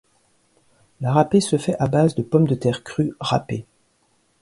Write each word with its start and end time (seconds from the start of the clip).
La 0.99 1.13
râpée 1.13 1.41
se 1.41 1.59
fait 1.59 1.75
à 1.77 1.85
base 1.85 2.15
de 2.15 2.23
pommes 2.23 2.47
de 2.47 2.55
terre 2.55 2.83
crues 2.83 3.13
râpées. 3.19 3.67